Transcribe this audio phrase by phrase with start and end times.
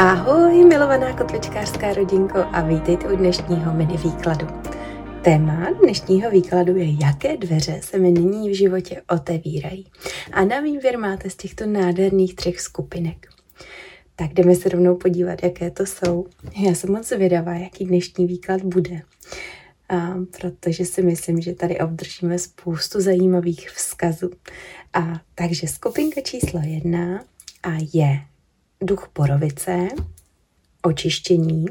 [0.00, 4.46] Ahoj, milovaná kotličkářská rodinko a vítejte u dnešního mini výkladu.
[5.24, 9.86] Téma dnešního výkladu je, jaké dveře se mi nyní v životě otevírají.
[10.32, 13.26] A na výběr máte z těchto nádherných třech skupinek.
[14.16, 16.26] Tak jdeme se rovnou podívat, jaké to jsou.
[16.56, 19.02] Já jsem moc zvědavá, jaký dnešní výklad bude.
[19.88, 24.30] A protože si myslím, že tady obdržíme spoustu zajímavých vzkazů.
[24.92, 27.24] A takže skupinka číslo jedna
[27.62, 28.20] a je
[28.80, 29.88] duch borovice,
[30.82, 31.66] očištění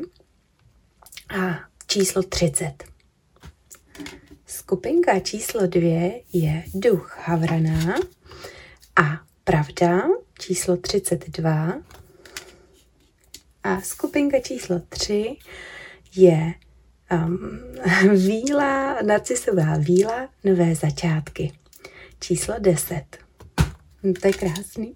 [1.40, 2.84] a číslo 30.
[4.46, 7.96] Skupinka číslo dvě je duch Havrana
[8.96, 9.04] a
[9.44, 10.02] pravda
[10.40, 11.82] číslo 32.
[13.64, 15.36] A skupinka číslo 3
[16.16, 16.54] je
[17.12, 17.60] um,
[18.16, 21.52] víla, narcisová víla, nové začátky.
[22.20, 23.27] Číslo 10.
[24.04, 24.96] No, to je krásný.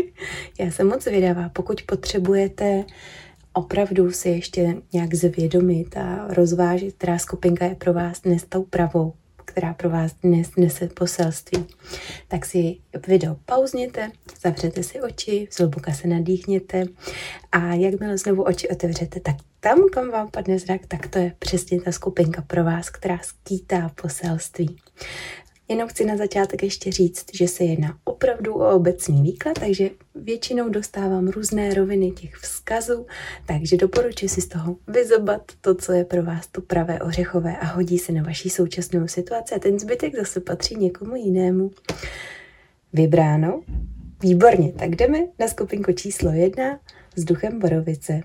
[0.58, 2.84] Já jsem moc vydavá, pokud potřebujete
[3.52, 9.12] opravdu si ještě nějak zvědomit a rozvážit, která skupinka je pro vás dnes tou pravou,
[9.44, 11.64] která pro vás dnes nese poselství,
[12.28, 16.84] tak si video pauzněte, zavřete si oči, zhluboka se nadýchněte
[17.52, 21.80] a jakmile znovu oči otevřete, tak tam, kam vám padne zrak, tak to je přesně
[21.80, 24.76] ta skupinka pro vás, která skýtá poselství.
[25.68, 30.68] Jenom chci na začátek ještě říct, že se jedná opravdu o obecný výklad, takže většinou
[30.68, 33.06] dostávám různé roviny těch vzkazů,
[33.46, 37.66] takže doporučuji si z toho vyzobat to, co je pro vás to pravé ořechové a
[37.66, 41.70] hodí se na vaší současnou situaci a ten zbytek zase patří někomu jinému.
[42.92, 43.62] Vybráno?
[44.22, 46.80] Výborně, tak jdeme na skupinku číslo jedna
[47.16, 48.20] s duchem Borovice.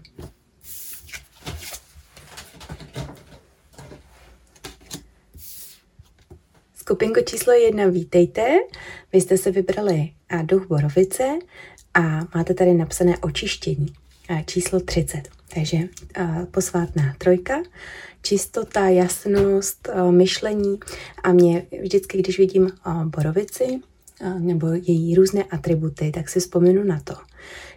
[6.81, 8.59] Skupinko číslo jedna, vítejte.
[9.13, 11.39] Vy jste se vybrali a duch Borovice
[11.93, 12.01] a
[12.35, 13.93] máte tady napsané očištění.
[14.29, 15.21] A číslo 30.
[15.53, 15.77] Takže
[16.15, 17.63] a posvátná trojka,
[18.21, 20.79] čistota, jasnost, a myšlení.
[21.23, 22.71] A mě vždycky, když vidím
[23.03, 23.79] Borovici
[24.21, 27.13] a, nebo její různé atributy, tak si vzpomenu na to,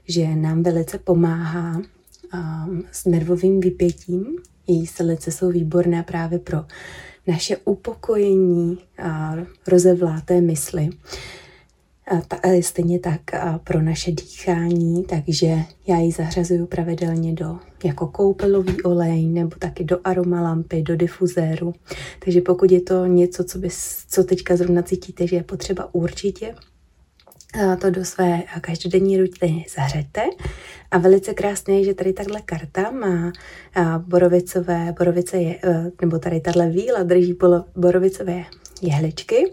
[0.09, 1.82] že nám velice pomáhá
[2.32, 4.38] a, s nervovým vypětím.
[4.66, 6.65] Její silice jsou výborné právě pro
[7.26, 9.34] naše upokojení a
[9.66, 10.90] rozevláté mysli.
[12.60, 13.20] Stejně tak
[13.64, 19.98] pro naše dýchání, takže já ji zařazuju pravidelně do jako koupelový olej nebo taky do
[20.04, 21.74] aromalampy, do difuzéru.
[22.24, 26.54] Takže pokud je to něco, co, bys, co teďka zrovna cítíte, že je potřeba určitě
[27.81, 30.22] to do své každodenní rutiny zařete.
[30.91, 33.32] A velice krásné je, že tady tahle karta má
[33.98, 37.38] borovicové, borovice je, e, nebo tady tahle víla drží
[37.76, 38.44] borovicové
[38.87, 39.53] jehličky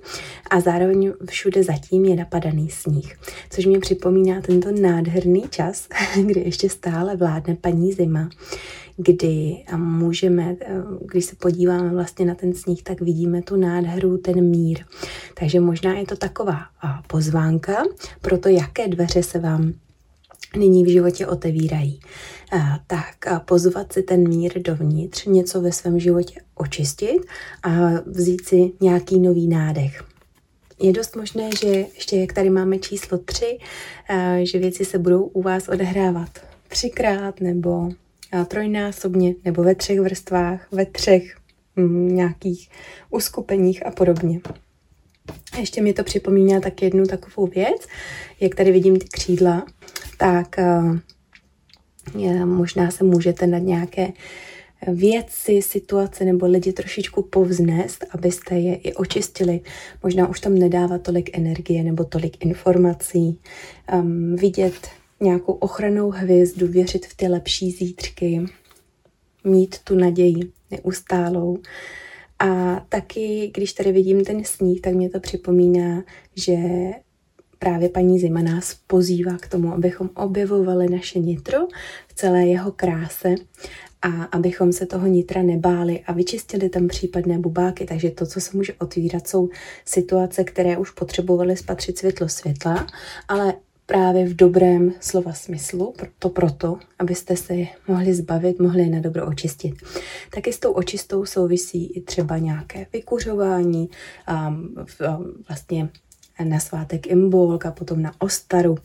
[0.50, 3.20] a zároveň všude zatím je napadaný sníh,
[3.50, 5.88] což mě připomíná tento nádherný čas,
[6.26, 8.30] kdy ještě stále vládne paní zima,
[8.98, 10.82] kdy můžeme, eh,
[11.12, 14.86] když se podíváme vlastně na ten sníh, tak vidíme tu nádheru, ten mír.
[15.40, 16.60] Takže možná je to taková
[17.08, 17.84] pozvánka
[18.22, 19.74] pro to, jaké dveře se vám
[20.58, 22.00] nyní v životě otevírají.
[22.88, 27.22] Tak pozvat si ten mír dovnitř, něco ve svém životě očistit
[27.64, 27.70] a
[28.06, 30.04] vzít si nějaký nový nádech.
[30.82, 33.58] Je dost možné, že ještě jak tady máme číslo tři,
[34.44, 36.30] že věci se budou u vás odehrávat
[36.68, 37.90] třikrát nebo
[38.48, 41.38] trojnásobně nebo ve třech vrstvách, ve třech
[41.76, 42.70] mm, nějakých
[43.10, 44.42] uskupeních a podobně.
[45.60, 47.88] Ještě mi to připomíná tak jednu takovou věc,
[48.40, 49.66] jak tady vidím ty křídla,
[50.22, 50.56] tak
[52.18, 54.08] je, možná se můžete nad nějaké
[54.88, 59.62] věci, situace nebo lidi trošičku povznést, abyste je i očistili.
[60.04, 63.40] Možná už tam nedává tolik energie nebo tolik informací.
[63.94, 64.88] Um, vidět
[65.20, 68.46] nějakou ochranou hvězdu, věřit v ty lepší zítřky,
[69.44, 71.58] mít tu naději neustálou.
[72.40, 76.04] A taky, když tady vidím ten sníh, tak mě to připomíná,
[76.36, 76.58] že
[77.64, 81.58] právě paní Zima nás pozývá k tomu, abychom objevovali naše nitro
[82.08, 83.36] v celé jeho kráse
[84.02, 87.86] a abychom se toho nitra nebáli a vyčistili tam případné bubáky.
[87.86, 89.50] Takže to, co se může otvírat, jsou
[89.86, 92.88] situace, které už potřebovaly spatřit světlo světla,
[93.28, 93.54] ale
[93.86, 97.54] právě v dobrém slova smyslu, to proto, abyste se
[97.88, 99.76] mohli zbavit, mohli je na dobro očistit.
[100.34, 103.90] Taky s tou očistou souvisí i třeba nějaké vykuřování,
[104.48, 104.76] um,
[105.50, 105.90] vlastně
[106.44, 108.76] na svátek Imbolka, potom na Ostaru,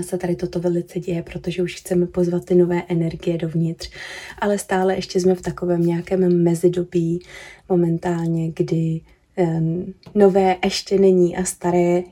[0.00, 3.90] se tady toto velice děje, protože už chceme pozvat ty nové energie dovnitř,
[4.38, 7.20] ale stále ještě jsme v takovém nějakém mezidobí
[7.68, 9.00] momentálně, kdy
[9.36, 12.02] um, nové ještě není a staré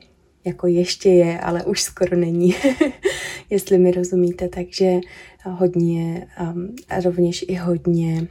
[0.45, 2.55] jako ještě je, ale už skoro není,
[3.49, 4.49] jestli mi rozumíte.
[4.49, 4.99] Takže
[5.45, 8.27] hodně, um, a rovněž i hodně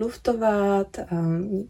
[0.00, 0.96] luftovat,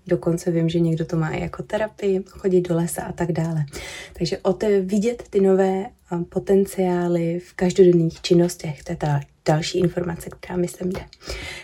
[0.06, 3.64] dokonce vím, že někdo to má i jako terapii, chodit do lesa a tak dále.
[4.12, 5.86] Takže o vidět ty nové
[6.28, 11.00] potenciály v každodenních činnostech, to je ta další informace, která mi sem jde.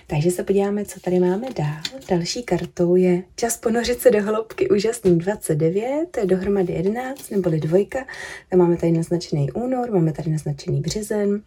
[0.06, 1.80] Takže se podíváme, co tady máme dál.
[2.10, 7.60] Další kartou je čas ponořit se do hloubky úžasný 29, to je dohromady 11, neboli
[7.60, 8.06] dvojka.
[8.50, 11.42] Tam máme tady naznačený únor, máme tady naznačený březen,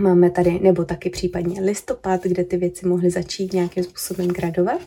[0.00, 4.80] Máme tady, nebo taky případně listopad, kde ty věci mohly začít nějakým způsobem gradovat.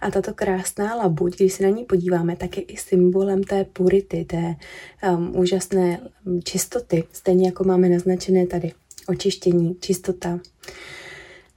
[0.00, 4.24] A tato krásná labuť, když se na ní podíváme, tak je i symbolem té purity,
[4.24, 4.56] té
[5.12, 6.00] um, úžasné
[6.44, 8.72] čistoty, stejně jako máme naznačené tady
[9.08, 10.40] očištění, čistota.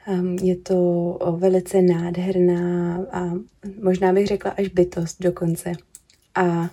[0.07, 3.31] Um, je to velice nádherná a
[3.81, 5.71] možná bych řekla až bytost dokonce.
[6.35, 6.69] A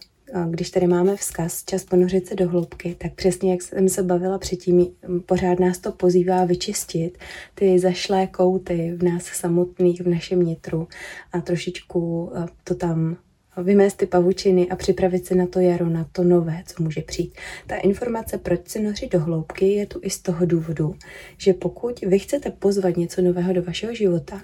[0.51, 4.39] když tady máme vzkaz čas ponořit se do hloubky, tak přesně jak jsem se bavila
[4.39, 4.87] předtím,
[5.27, 7.19] pořád nás to pozývá vyčistit
[7.55, 10.89] ty zašlé kouty v nás samotných, v našem nitru
[11.33, 12.33] a trošičku
[12.65, 13.17] to tam
[13.57, 17.35] vymést ty pavučiny a připravit se na to jaro, na to nové, co může přijít.
[17.67, 20.95] Ta informace, proč se nořit do hloubky, je tu i z toho důvodu,
[21.39, 24.43] že pokud vy chcete pozvat něco nového do vašeho života,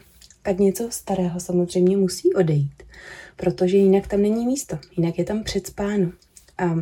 [0.48, 2.82] tak něco starého samozřejmě musí odejít
[3.38, 6.12] protože jinak tam není místo, jinak je tam předspáno.
[6.58, 6.76] A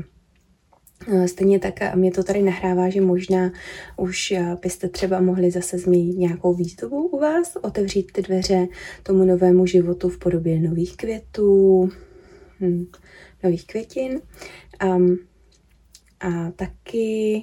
[1.27, 3.53] Stejně tak mě to tady nahrává, že možná
[3.97, 8.67] už byste třeba mohli zase změnit nějakou výzdobu u vás, otevřít ty dveře
[9.03, 11.91] tomu novému životu v podobě nových květů,
[12.61, 12.87] hm,
[13.43, 14.21] nových květin.
[14.81, 14.97] A,
[16.21, 17.43] a taky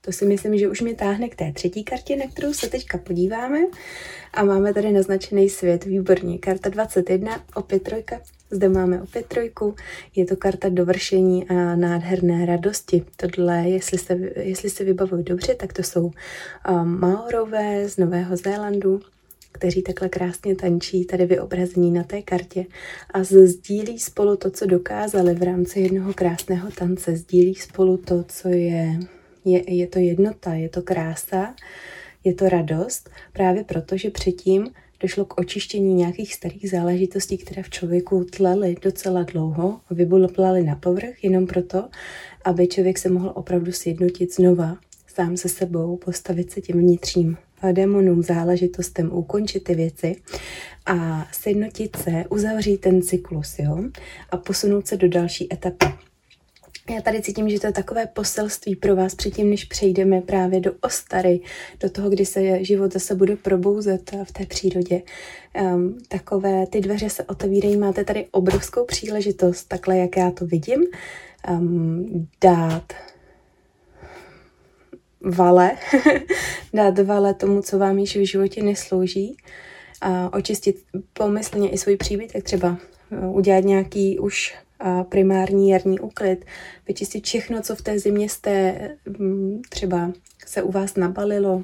[0.00, 2.98] to si myslím, že už mě táhne k té třetí kartě, na kterou se teďka
[2.98, 3.58] podíváme.
[4.34, 6.38] A máme tady naznačený svět, výborně.
[6.38, 8.20] Karta 21, opět trojka.
[8.50, 9.74] Zde máme opět trojku.
[10.16, 13.04] Je to karta dovršení a nádherné radosti.
[13.16, 19.00] Tohle, jestli se, jestli se vybavují dobře, tak to jsou um, Maorové z Nového Zélandu,
[19.52, 22.64] kteří takhle krásně tančí, tady vyobrazení na té kartě
[23.10, 27.16] a sdílí spolu to, co dokázali v rámci jednoho krásného tance.
[27.16, 28.98] Sdílí spolu to, co je,
[29.44, 31.54] je, je to jednota, je to krása
[32.24, 34.70] je to radost právě proto, že předtím
[35.00, 41.24] došlo k očištění nějakých starých záležitostí, které v člověku tlely docela dlouho, vybuplaly na povrch
[41.24, 41.88] jenom proto,
[42.44, 47.36] aby člověk se mohl opravdu sjednotit znova sám se sebou, postavit se těm vnitřním
[47.72, 50.16] démonům, záležitostem, ukončit ty věci
[50.86, 53.84] a sjednotit se, uzavřít ten cyklus jo?
[54.30, 55.86] a posunout se do další etapy.
[56.94, 60.72] Já tady cítím, že to je takové poselství pro vás předtím, než přejdeme právě do
[60.80, 61.40] ostary,
[61.80, 65.02] do toho, kdy se život zase bude probouzet v té přírodě.
[65.60, 70.84] Um, takové ty dveře se otevírají, máte tady obrovskou příležitost, takhle jak já to vidím,
[71.50, 72.92] um, dát
[75.20, 75.76] vale,
[76.74, 79.36] dát vale tomu, co vám již v životě neslouží,
[80.00, 80.76] a očistit
[81.12, 82.78] pomyslně i svůj příbytek, třeba
[83.10, 84.54] uh, udělat nějaký už
[85.08, 86.44] primární jarní úklid,
[86.88, 88.74] vyčistit všechno, co v té zimě jste
[89.18, 90.12] mm, třeba
[90.46, 91.62] se u vás nabalilo,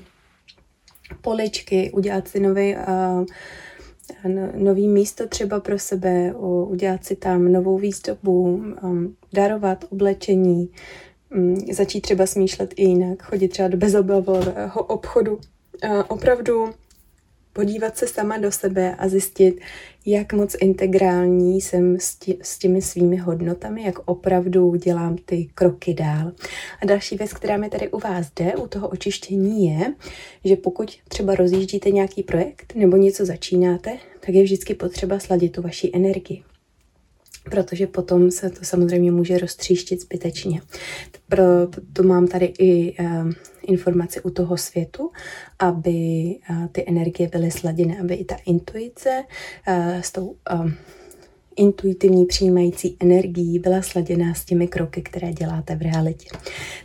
[1.20, 2.76] poličky, udělat si nový,
[4.56, 6.34] nový místo třeba pro sebe,
[6.68, 8.64] udělat si tam novou výzdobu,
[9.32, 10.70] darovat oblečení,
[11.30, 15.38] mm, začít třeba smýšlet i jinak, chodit třeba do bezobavového obchodu.
[16.08, 16.74] Opravdu
[17.56, 19.60] podívat se sama do sebe a zjistit,
[20.06, 25.94] jak moc integrální jsem s, tí, s těmi svými hodnotami, jak opravdu dělám ty kroky
[25.94, 26.32] dál.
[26.82, 29.94] A další věc, která mi tady u vás jde, u toho očištění je,
[30.44, 35.62] že pokud třeba rozjíždíte nějaký projekt nebo něco začínáte, tak je vždycky potřeba sladit tu
[35.62, 36.42] vaši energii
[37.50, 40.60] protože potom se to samozřejmě může roztříštit zbytečně.
[41.28, 43.32] Proto mám tady i uh,
[43.66, 45.12] informaci u toho světu,
[45.58, 45.90] aby
[46.50, 49.24] uh, ty energie byly sladěny, aby i ta intuice
[49.68, 50.70] uh, s tou uh,
[51.56, 56.28] intuitivní přijímající energií byla sladěná s těmi kroky, které děláte v realitě.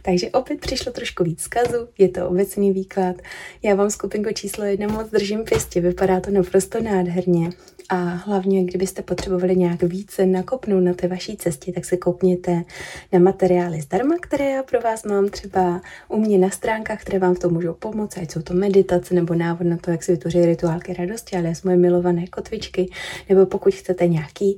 [0.01, 3.15] Takže opět přišlo trošku víc zkazu, je to obecný výklad.
[3.63, 7.49] Já vám skupinko číslo jedna moc držím pěstě, vypadá to naprosto nádherně.
[7.89, 12.63] A hlavně, kdybyste potřebovali nějak více nakopnout na té vaší cestě, tak se kopněte
[13.11, 17.35] na materiály zdarma, které já pro vás mám třeba u mě na stránkách, které vám
[17.35, 20.45] v tom můžou pomoct, ať jsou to meditace nebo návod na to, jak si vytvořit
[20.45, 22.89] rituálky radosti, ale moje milované kotvičky,
[23.29, 24.57] nebo pokud chcete nějaký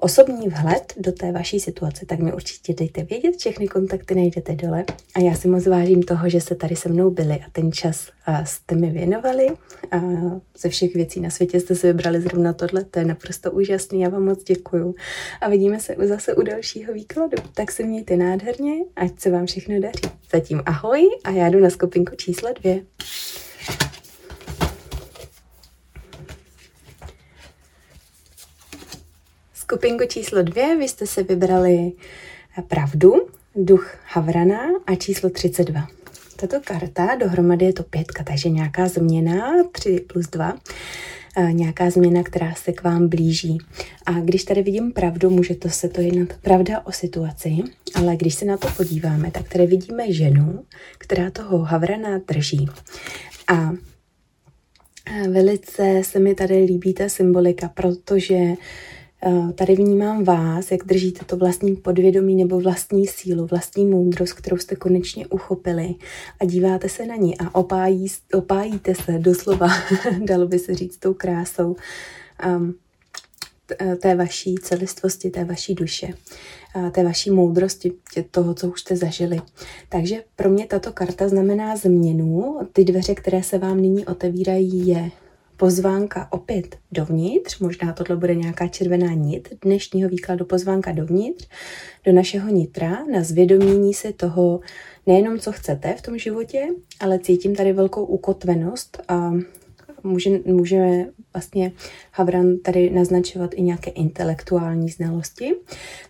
[0.00, 4.84] osobní vhled do té vaší situace, tak mi určitě dejte vědět, všechny kontakty najdete dole.
[5.14, 8.08] A já si moc vážím toho, že jste tady se mnou byli a ten čas
[8.44, 9.48] jste mi věnovali.
[9.90, 10.00] A
[10.58, 14.08] ze všech věcí na světě jste si vybrali zrovna tohle, to je naprosto úžasný, já
[14.08, 14.94] vám moc děkuju.
[15.40, 17.36] A vidíme se zase u dalšího výkladu.
[17.54, 20.14] Tak se mějte nádherně, ať se vám všechno daří.
[20.32, 22.82] Zatím ahoj a já jdu na skupinku číslo dvě.
[29.70, 31.92] Skupinku číslo dvě, vy jste si vybrali
[32.68, 33.14] pravdu,
[33.56, 35.88] duch Havrana a číslo 32.
[36.36, 40.58] Tato karta, dohromady je to pětka, takže nějaká změna, 3 plus 2,
[41.36, 43.58] eh, nějaká změna, která se k vám blíží.
[44.06, 47.56] A když tady vidím pravdu, může to se to jednat pravda o situaci,
[47.94, 50.64] ale když se na to podíváme, tak tady vidíme ženu,
[50.98, 52.68] která toho Havrana drží.
[53.48, 53.72] A
[55.06, 58.56] eh, velice se mi tady líbí ta symbolika, protože Eh,
[59.54, 64.76] tady vnímám vás, jak držíte to vlastní podvědomí nebo vlastní sílu, vlastní moudrost, kterou jste
[64.76, 65.94] konečně uchopili
[66.40, 69.68] a díváte se na ní a opájí, opájíte se doslova,
[70.24, 71.76] dalo by se říct, tou krásou
[72.46, 72.74] um,
[74.02, 76.08] té vaší celistvosti, té vaší duše,
[76.92, 77.92] té vaší moudrosti,
[78.30, 79.40] toho, co už jste zažili.
[79.88, 82.58] Takže pro mě tato karta znamená změnu.
[82.72, 85.10] Ty dveře, které se vám nyní otevírají, je
[85.58, 90.44] pozvánka opět dovnitř, možná tohle bude nějaká červená nit dnešního výkladu.
[90.44, 91.48] Pozvánka dovnitř,
[92.04, 94.60] do našeho nitra, na zvědomění se toho
[95.06, 96.66] nejenom, co chcete v tom životě,
[97.00, 99.32] ale cítím tady velkou ukotvenost a
[100.08, 101.72] může, může vlastně
[102.12, 105.54] Havran tady naznačovat i nějaké intelektuální znalosti,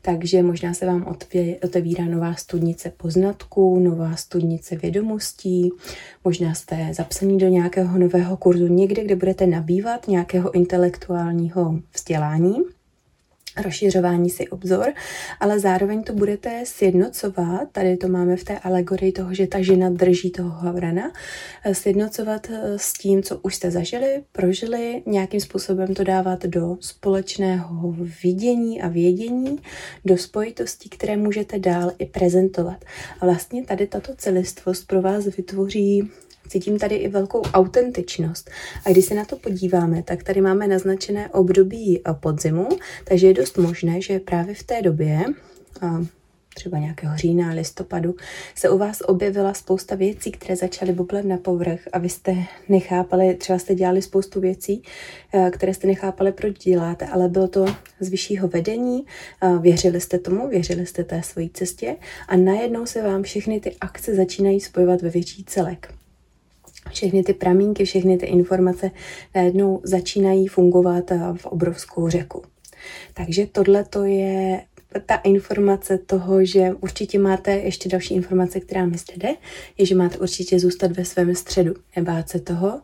[0.02, 1.16] takže možná se vám
[1.64, 5.70] otevírá nová studnice poznatků, nová studnice vědomostí,
[6.24, 12.77] možná jste zapsaní do nějakého nového kurzu někde, kde budete nabývat nějakého intelektuálního vzdělání
[13.62, 14.92] rozšiřování si obzor,
[15.40, 19.90] ale zároveň to budete sjednocovat, tady to máme v té alegorii toho, že ta žena
[19.90, 21.12] drží toho havrana,
[21.64, 26.76] eh, sjednocovat eh, s tím, co už jste zažili, prožili, nějakým způsobem to dávat do
[26.80, 29.58] společného vidění a vědění,
[30.04, 32.84] do spojitostí, které můžete dál i prezentovat.
[33.20, 36.10] A vlastně tady tato celistvost pro vás vytvoří
[36.48, 38.50] Cítím tady i velkou autentičnost.
[38.86, 42.68] A když se na to podíváme, tak tady máme naznačené období eh, podzimu,
[43.04, 45.24] takže je dost možné, že právě v té době,
[46.54, 48.14] třeba nějakého října, listopadu,
[48.54, 52.36] se u vás objevila spousta věcí, které začaly bublet na povrch a vy jste
[52.68, 54.82] nechápali, třeba jste dělali spoustu věcí,
[55.34, 57.66] eh, které jste nechápali, proč děláte, ale bylo to
[58.00, 59.06] z vyššího vedení,
[59.60, 61.96] věřili jste tomu, věřili jste té svojí cestě
[62.28, 65.94] a najednou se vám všechny ty akce začínají spojovat ve větší celek
[66.92, 68.90] všechny ty pramínky, všechny ty informace
[69.34, 72.42] najednou začínají fungovat eh, v obrovskou řeku.
[73.14, 74.62] Takže tohle to je
[75.06, 79.28] ta informace toho, že určitě máte ještě další informace, která mi jde,
[79.78, 82.80] je, že máte určitě zůstat ve svém středu, nebát se toho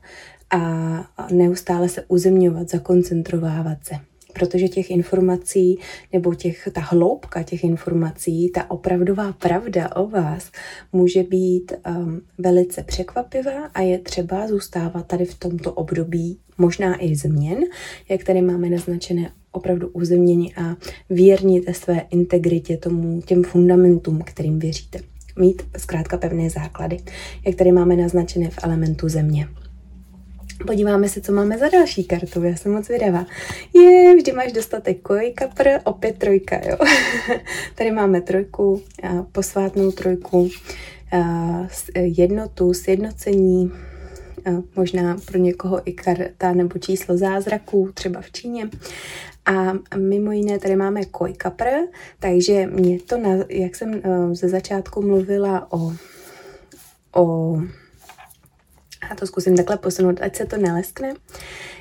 [0.50, 3.94] a neustále se uzemňovat, zakoncentrovávat se
[4.35, 5.79] protože těch informací
[6.12, 10.50] nebo těch, ta hloubka těch informací, ta opravdová pravda o vás
[10.93, 17.17] může být um, velice překvapivá a je třeba zůstávat tady v tomto období možná i
[17.17, 17.59] změn,
[18.09, 20.76] jak tady máme naznačené opravdu uzemnění a
[21.11, 24.99] věrní své integritě, tomu, těm fundamentům, kterým věříte.
[25.38, 26.97] Mít zkrátka pevné základy,
[27.47, 29.49] jak tady máme naznačené v elementu země.
[30.66, 33.26] Podíváme se, co máme za další kartu, já jsem moc vydavá.
[33.75, 36.76] Je, vždy máš dostatek koj, kapr, opět trojka, jo.
[37.75, 38.82] Tady máme trojku,
[39.32, 40.50] posvátnou trojku,
[41.94, 43.73] jednotu, sjednocení,
[44.76, 48.70] možná pro někoho i karta nebo číslo zázraků, třeba v Číně.
[49.46, 51.64] A mimo jiné tady máme koj kapr,
[52.18, 53.16] takže mě to,
[53.49, 55.92] jak jsem ze začátku mluvila o,
[57.16, 57.56] o
[59.11, 61.14] já to zkusím takhle posunout, ať se to neleskne.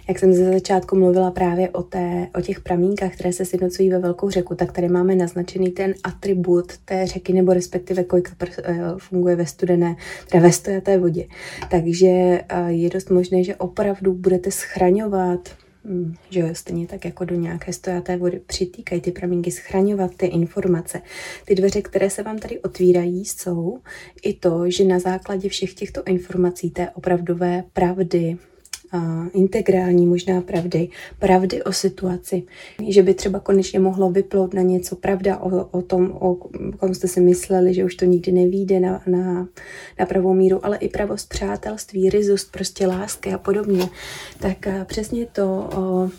[0.07, 3.99] Jak jsem ze začátku mluvila právě o, té, o těch pramínkách, které se sjednocují ve
[3.99, 8.31] velkou řeku, tak tady máme naznačený ten atribut té řeky, nebo respektive kojka
[8.63, 9.95] eh, funguje ve studené,
[10.29, 11.27] teda ve stojaté vodě.
[11.71, 15.62] Takže eh, je dost možné, že opravdu budete schraňovat
[16.29, 21.01] že jo, stejně tak jako do nějaké stojaté vody přitýkají ty pramínky, schraňovat ty informace.
[21.45, 23.79] Ty dveře, které se vám tady otvírají, jsou
[24.23, 28.37] i to, že na základě všech těchto informací, té opravdové pravdy,
[29.33, 32.43] integrální možná pravdy, pravdy o situaci,
[32.87, 36.35] že by třeba konečně mohlo vyplout na něco pravda o, o tom, o
[36.79, 39.47] kom jste si mysleli, že už to nikdy nevíde na, na,
[39.99, 43.89] na pravou míru, ale i pravost přátelství, rizost, prostě lásky a podobně.
[44.39, 46.09] Tak přesně to o,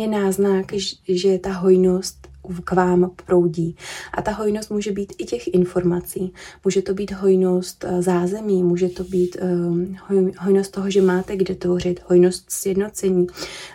[0.00, 0.72] je náznak,
[1.08, 2.29] že ta hojnost
[2.64, 3.76] k vám proudí.
[4.14, 6.32] A ta hojnost může být i těch informací.
[6.64, 11.54] Může to být hojnost eh, zázemí, může to být uh, hojnost toho, že máte kde
[11.54, 13.26] tvořit, hojnost sjednocení.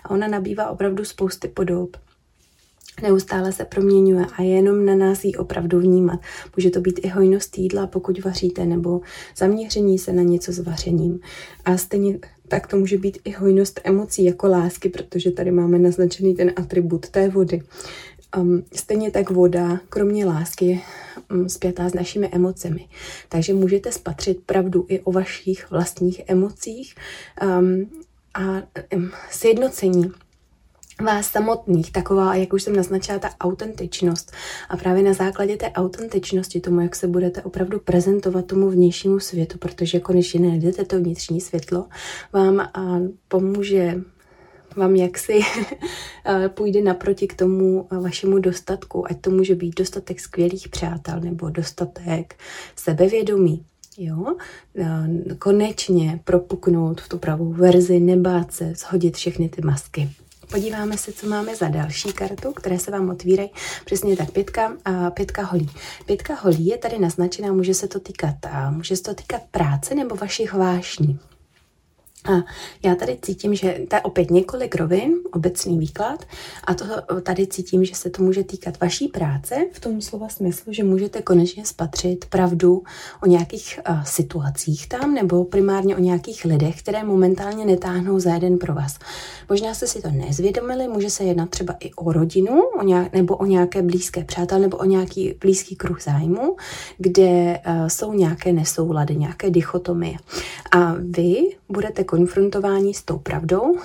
[0.03, 1.97] A ona nabývá opravdu spousty podob
[3.01, 6.19] neustále se proměňuje a je jenom na nás ji opravdu vnímat.
[6.57, 9.01] Může to být i hojnost jídla, pokud vaříte, nebo
[9.37, 11.19] zaměření se na něco s vařením.
[11.65, 16.35] A stejně tak to může být i hojnost emocí jako lásky, protože tady máme naznačený
[16.35, 17.61] ten atribut té vody.
[18.37, 20.81] Um, stejně tak voda, kromě lásky,
[21.31, 22.87] um, zpětá s našimi emocemi.
[23.29, 26.95] Takže můžete spatřit pravdu i o vašich vlastních emocích
[27.59, 27.89] um,
[28.33, 28.63] a
[28.95, 30.11] um, sjednocení
[31.03, 34.31] vás samotných, taková, jak už jsem naznačila, ta autentičnost.
[34.69, 39.57] A právě na základě té autentičnosti, tomu, jak se budete opravdu prezentovat tomu vnějšímu světu,
[39.57, 41.85] protože konečně najdete to vnitřní světlo,
[42.33, 44.01] vám a pomůže
[44.75, 45.39] vám jaksi
[46.47, 52.35] půjde naproti k tomu vašemu dostatku, ať to může být dostatek skvělých přátel nebo dostatek
[52.75, 53.65] sebevědomí.
[53.97, 54.35] Jo?
[55.39, 60.09] Konečně propuknout v tu pravou verzi, nebát se, shodit všechny ty masky.
[60.51, 63.49] Podíváme se, co máme za další kartu, které se vám otvírají.
[63.85, 65.69] Přesně tak, pětka, a pětka holí.
[66.05, 69.95] Pětka holí je tady naznačená, může se to týkat, a může se to týkat práce
[69.95, 71.19] nebo vašich vášní.
[72.25, 72.43] A
[72.83, 76.25] já tady cítím, že to je opět několik rovin, obecný výklad,
[76.63, 76.85] a to
[77.21, 81.21] tady cítím, že se to může týkat vaší práce v tom slova smyslu, že můžete
[81.21, 82.83] konečně spatřit pravdu
[83.23, 88.57] o nějakých uh, situacích tam, nebo primárně o nějakých lidech, které momentálně netáhnou za jeden
[88.57, 88.99] pro vás.
[89.49, 93.35] Možná jste si to nezvědomili, může se jednat třeba i o rodinu, o nějak, nebo
[93.35, 96.55] o nějaké blízké přátel, nebo o nějaký blízký kruh zájmu,
[96.97, 100.17] kde uh, jsou nějaké nesoulady, nějaké dichotomie.
[100.71, 103.75] A vy budete konfrontováni s tou pravdou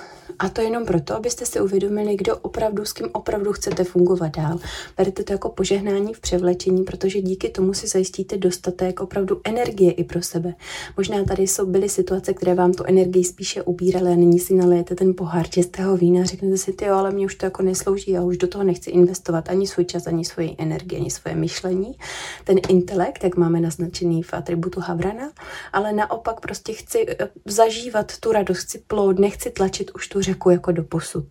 [0.41, 4.59] a to jenom proto, abyste si uvědomili, kdo opravdu, s kým opravdu chcete fungovat dál.
[4.97, 10.03] Berete to jako požehnání v převlečení, protože díky tomu si zajistíte dostatek opravdu energie i
[10.03, 10.53] pro sebe.
[10.97, 14.95] Možná tady jsou byly situace, které vám tu energii spíše ubíraly a nyní si nalijete
[14.95, 18.11] ten pohár čistého vína a řeknete si, ty jo, ale mě už to jako neslouží,
[18.11, 21.95] já už do toho nechci investovat ani svůj čas, ani svoji energii, ani svoje myšlení.
[22.43, 25.31] Ten intelekt, jak máme naznačený v atributu Havrana,
[25.73, 30.49] ale naopak prostě chci eh, zažívat tu radost, chci plout, nechci tlačit už tu řeku
[30.49, 31.25] jako do posud.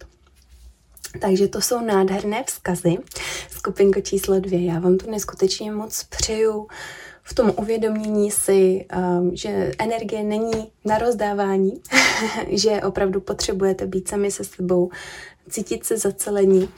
[1.21, 2.97] Takže to jsou nádherné vzkazy.
[3.51, 4.65] Skupinko číslo dvě.
[4.65, 6.67] Já vám to neskutečně moc přeju
[7.23, 11.81] v tom uvědomění si, um, že energie není na rozdávání,
[12.49, 14.91] že opravdu potřebujete být sami se sebou,
[15.51, 16.69] cítit se zacelení.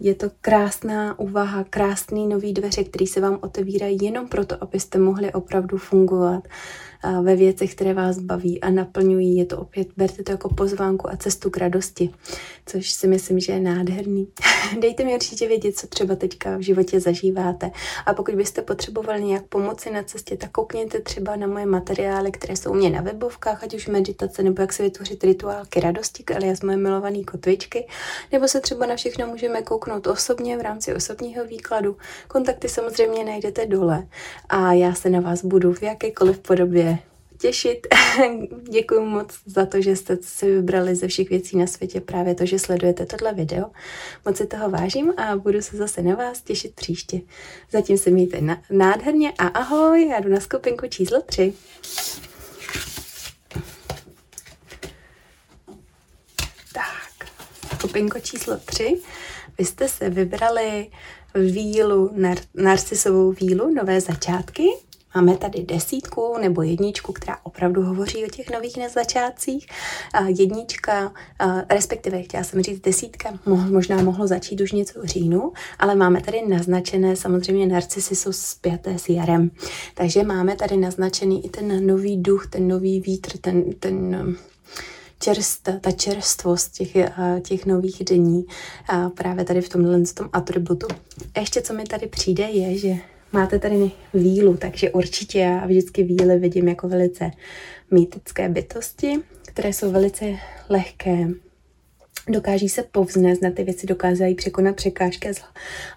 [0.00, 5.32] Je to krásná úvaha, krásný nový dveře, který se vám otevírají jenom proto, abyste mohli
[5.32, 6.48] opravdu fungovat
[7.22, 9.36] ve věcech, které vás baví a naplňují.
[9.36, 12.10] Je to opět, berte to jako pozvánku a cestu k radosti,
[12.66, 14.28] což si myslím, že je nádherný.
[14.80, 17.70] Dejte mi určitě vědět, co třeba teďka v životě zažíváte.
[18.06, 22.56] A pokud byste potřebovali nějak pomoci na cestě, tak koukněte třeba na moje materiály, které
[22.56, 26.60] jsou u mě na webovkách, ať už meditace nebo jak se vytvořit rituálky radosti, alias
[26.60, 27.86] moje milované kotvičky,
[28.32, 31.96] nebo se třeba na všechno můžeme kouknout osobně v rámci osobního výkladu.
[32.28, 34.06] Kontakty samozřejmě najdete dole
[34.48, 36.95] a já se na vás budu v jakékoliv podobě
[37.38, 37.86] těšit.
[38.70, 42.46] Děkuji moc za to, že jste si vybrali ze všech věcí na světě právě to,
[42.46, 43.70] že sledujete tohle video.
[44.24, 47.20] Moc si toho vážím a budu se zase na vás těšit příště.
[47.72, 51.52] Zatím se mějte nádherně a ahoj, já jdu na skupinku číslo 3.
[56.72, 57.28] Tak,
[57.78, 59.00] skupinko číslo 3.
[59.58, 60.90] Vy jste se vybrali
[61.34, 64.68] vílu, nar- narcisovou vílu, nové začátky.
[65.16, 69.66] Máme tady desítku nebo jedničku, která opravdu hovoří o těch nových začátcích.
[70.26, 71.12] Jednička,
[71.70, 73.38] respektive chtěla jsem říct desítka,
[73.70, 78.98] možná mohlo začít už něco v říjnu, ale máme tady naznačené, samozřejmě narcisy jsou zpěté
[78.98, 79.50] s jarem.
[79.94, 84.36] Takže máme tady naznačený i ten nový duch, ten nový vítr, ten, ten
[85.18, 86.96] čerst, ta čerstvost těch,
[87.42, 88.46] těch nových dní
[89.14, 90.86] právě tady v tomhle tom atributu.
[91.40, 92.94] Ještě co mi tady přijde je, že
[93.36, 97.30] Máte tady vílu, takže určitě já vždycky víly vidím jako velice
[97.90, 100.24] mýtické bytosti, které jsou velice
[100.68, 101.28] lehké,
[102.28, 105.30] dokáží se povznést na ty věci, dokázají překonat překážky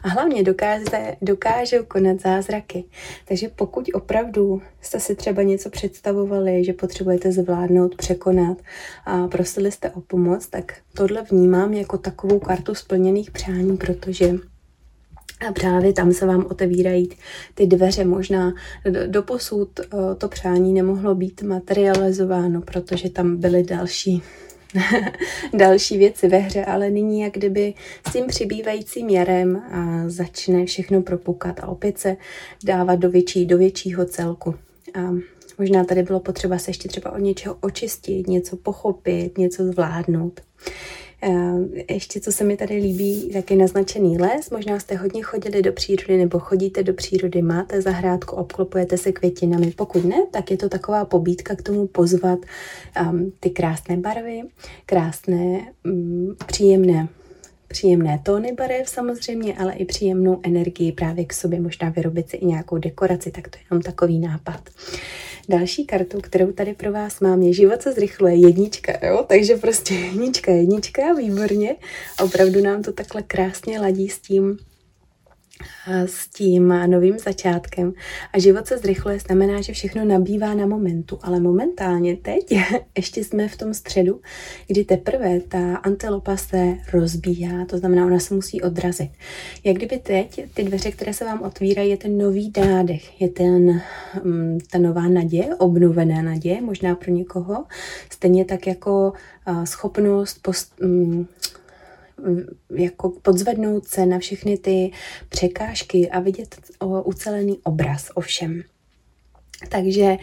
[0.04, 2.84] a hlavně dokáže, dokážou konat zázraky.
[3.25, 8.58] Takže pokud opravdu jste si třeba něco představovali, že potřebujete zvládnout, překonat
[9.06, 14.34] a prosili jste o pomoc, tak tohle vnímám jako takovou kartu splněných přání, protože
[15.47, 17.10] a právě tam se vám otevírají
[17.54, 18.06] ty dveře.
[18.06, 18.54] Možná
[19.08, 19.86] do posud eh,
[20.17, 24.23] to přání nemohlo být materializováno, protože tam byly další
[25.54, 27.73] další věci ve hře, ale nyní jak kdyby
[28.10, 32.17] s tím přibývajícím jarem a začne všechno propukat a opět se
[32.63, 34.56] dávat do, větší, do většího celku.
[34.93, 35.15] A
[35.58, 40.41] možná tady bylo potřeba se ještě třeba od něčeho očistit, něco pochopit, něco zvládnout.
[41.21, 44.49] Eh, ještě, co se mi tady líbí, taky naznačený les.
[44.49, 49.71] Možná jste hodně chodili do přírody nebo chodíte do přírody, máte zahrádku, obklopujete se květinami.
[49.71, 52.39] Pokud ne, tak je to taková pobídka k tomu pozvat
[53.01, 54.41] um, ty krásné barvy,
[54.86, 57.08] krásné, um, příjemné
[57.69, 62.45] příjemné tóny barev samozřejmě, ale i příjemnou energii právě k sobě, možná vyrobit si i
[62.45, 64.69] nějakou dekoraci, tak to je jenom takový nápad.
[65.49, 69.25] Další kartu, kterou tady pro vás mám, je život se zrychluje jednička, jo?
[69.27, 71.75] takže prostě jednička, jednička, výborně.
[72.23, 74.58] Opravdu nám to takhle krásně ladí s tím,
[76.05, 77.93] s tím novým začátkem.
[78.33, 82.59] A život se zrychluje znamená, že všechno nabývá na momentu, ale momentálně teď
[82.97, 84.21] ještě jsme v tom středu,
[84.67, 89.11] kdy teprve ta antilopa se rozbíhá, to znamená, ona se musí odrazit.
[89.63, 93.81] Jak kdyby teď ty dveře, které se vám otvírají, je ten nový nádech, je ten,
[94.23, 97.65] mm, ta nová naděje, obnovená naděje, možná pro někoho,
[98.09, 99.13] stejně tak jako
[99.63, 101.27] schopnost post, mm,
[102.75, 104.91] jako podzvednout se na všechny ty
[105.29, 106.55] překážky a vidět
[107.05, 108.62] ucelený obraz o všem.
[109.69, 110.17] Takže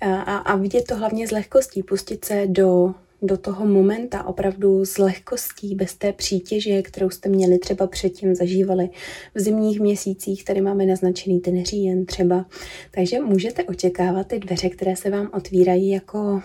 [0.00, 4.98] a, a vidět to hlavně z lehkostí, pustit se do, do toho momenta opravdu s
[4.98, 8.88] lehkostí, bez té přítěže, kterou jste měli třeba předtím zažívali
[9.34, 12.46] v zimních měsících, tady máme naznačený ten říjen třeba.
[12.90, 16.42] Takže můžete očekávat ty dveře, které se vám otvírají jako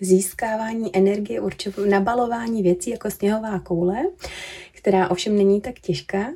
[0.00, 3.96] získávání energie, určitě nabalování věcí jako sněhová koule,
[4.72, 6.26] která ovšem není tak těžká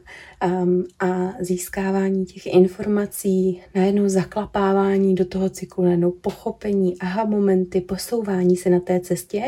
[0.46, 8.56] um, a získávání těch informací, najednou zaklapávání do toho cyklu, najednou pochopení, aha momenty, posouvání
[8.56, 9.42] se na té cestě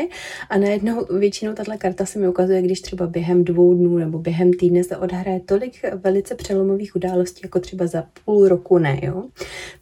[0.49, 4.53] a najednou většinou tato karta se mi ukazuje, když třeba během dvou dnů nebo během
[4.53, 9.23] týdne se odhraje tolik velice přelomových událostí, jako třeba za půl roku ne, jo.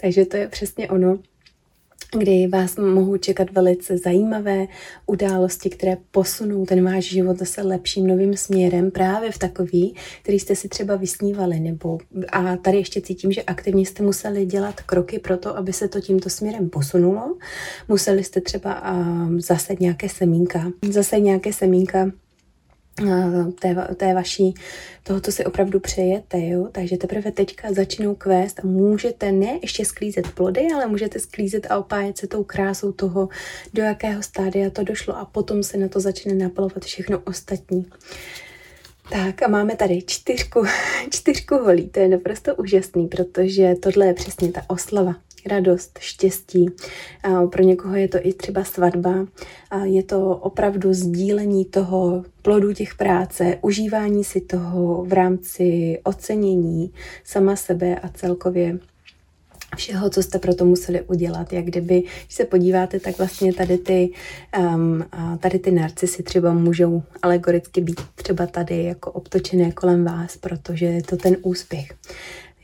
[0.02, 1.19] Takže to je přesně ono,
[2.17, 4.67] kdy vás mohou čekat velice zajímavé
[5.06, 10.56] události, které posunou ten váš život zase lepším novým směrem, právě v takový, který jste
[10.56, 11.97] si třeba vysnívali, nebo
[12.32, 16.02] a tady ještě cítím, že aktivně jste museli dělat kroky pro to, aby se to
[16.02, 17.38] tímto směrem posunulo.
[17.88, 19.39] Museli jste třeba um,
[19.80, 22.12] nějaké semínka, zase nějaké semínka
[23.60, 24.53] té, té vaší,
[25.03, 26.69] toho, co si opravdu přejete, jo?
[26.71, 31.77] Takže teprve teďka začnou kvést a můžete ne ještě sklízet plody, ale můžete sklízet a
[31.77, 33.29] opájet se tou krásou toho,
[33.73, 37.86] do jakého stádia to došlo a potom se na to začne napalovat všechno ostatní.
[39.12, 40.63] Tak a máme tady čtyřku,
[41.10, 45.15] čtyřku holí, to je naprosto úžasný, protože tohle je přesně ta oslava
[45.47, 46.69] radost, štěstí.
[47.51, 49.25] Pro někoho je to i třeba svatba.
[49.84, 57.56] Je to opravdu sdílení toho plodu těch práce, užívání si toho v rámci ocenění sama
[57.56, 58.79] sebe a celkově
[59.75, 61.53] všeho, co jste pro to museli udělat.
[61.53, 64.10] Jak kdyby, když se podíváte, tak vlastně tady ty,
[64.60, 65.06] um,
[65.39, 71.03] tady ty narcisy třeba můžou alegoricky být třeba tady jako obtočené kolem vás, protože je
[71.03, 71.93] to ten úspěch.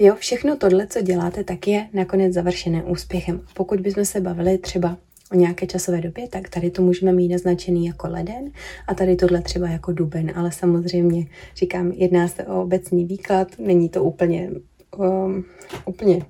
[0.01, 3.41] Jo, všechno tohle, co děláte, tak je nakonec završené úspěchem.
[3.53, 4.97] Pokud bychom se bavili třeba
[5.31, 8.51] o nějaké časové době, tak tady to můžeme mít naznačený jako leden
[8.88, 13.89] a tady tohle třeba jako duben, ale samozřejmě říkám, jedná se o obecný výklad, není
[13.89, 14.51] to úplně,
[14.97, 15.45] um,
[15.85, 16.25] úplně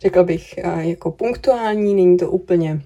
[0.00, 2.82] řekl bych, jako punktuální, není to úplně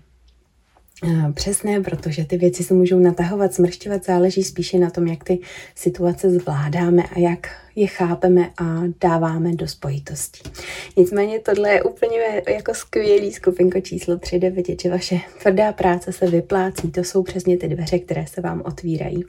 [1.34, 5.38] přesné, protože ty věci se můžou natahovat, smršťovat, záleží spíše na tom, jak ty
[5.74, 10.50] situace zvládáme a jak je chápeme a dáváme do spojitosti.
[10.96, 16.26] Nicméně tohle je úplně jako skvělý skupinko číslo 3, 9, že vaše tvrdá práce se
[16.26, 16.90] vyplácí.
[16.90, 19.24] To jsou přesně ty dveře, které se vám otvírají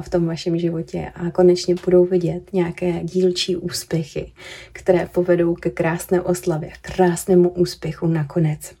[0.00, 4.32] v tom vašem životě a konečně budou vidět nějaké dílčí úspěchy,
[4.72, 8.77] které povedou ke krásné oslavě, krásnému úspěchu nakonec.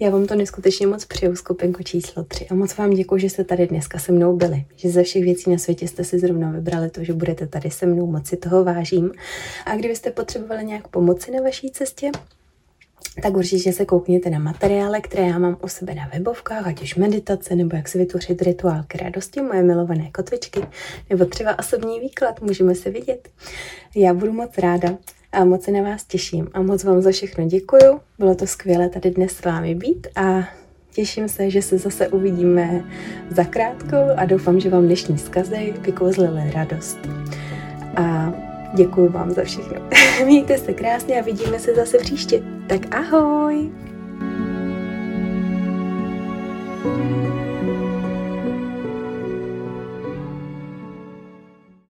[0.00, 3.44] Já vám to neskutečně moc přeju, skupinko číslo 3 a moc vám děkuji, že jste
[3.44, 6.90] tady dneska se mnou byli, že ze všech věcí na světě jste si zrovna vybrali
[6.90, 9.12] to, že budete tady se mnou, moc si toho vážím.
[9.66, 12.10] A kdybyste potřebovali nějak pomoci na vaší cestě,
[13.22, 16.94] tak určitě se koukněte na materiály, které já mám u sebe na webovkách, ať už
[16.94, 20.60] meditace, nebo jak si vytvořit rituál k radosti, moje milované kotvičky,
[21.10, 23.28] nebo třeba osobní výklad, můžeme se vidět.
[23.94, 24.98] Já budu moc ráda,
[25.32, 28.00] a moc se na vás těším a moc vám za všechno děkuju.
[28.18, 30.48] Bylo to skvělé tady dnes s vámi být a
[30.94, 32.84] těším se, že se zase uvidíme
[33.30, 36.98] za krátko a doufám, že vám dnešní zkazy vykouzlily radost.
[37.96, 38.34] A
[38.74, 39.76] děkuji vám za všechno.
[40.24, 42.42] Mějte se krásně a vidíme se zase příště.
[42.68, 43.70] Tak ahoj!
[46.82, 47.35] thank you